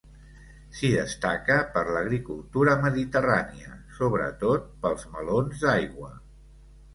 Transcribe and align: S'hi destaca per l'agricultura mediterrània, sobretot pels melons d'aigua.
S'hi 0.77 0.87
destaca 0.93 1.57
per 1.75 1.83
l'agricultura 1.95 2.73
mediterrània, 2.85 3.77
sobretot 3.99 4.67
pels 4.87 5.07
melons 5.13 5.63
d'aigua. 5.67 6.11